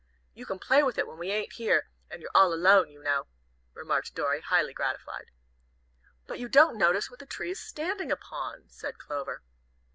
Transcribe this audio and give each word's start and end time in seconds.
"You 0.33 0.47
can 0.47 0.57
play 0.57 0.81
with 0.81 0.97
it 0.97 1.07
when 1.07 1.19
we 1.19 1.29
ain't 1.29 1.53
here 1.53 1.91
and 2.09 2.23
you're 2.23 2.31
all 2.33 2.55
alone, 2.55 2.89
you 2.89 3.03
know," 3.03 3.27
remarked 3.75 4.15
Dorry, 4.15 4.41
highly 4.41 4.73
gratified. 4.73 5.29
"But 6.25 6.39
you 6.39 6.49
don't 6.49 6.75
notice 6.75 7.11
what 7.11 7.19
the 7.19 7.27
tree's 7.27 7.59
standing 7.59 8.11
upon," 8.11 8.67
said 8.67 8.97
Clover. 8.97 9.43